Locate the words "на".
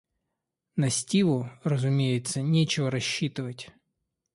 0.75-0.89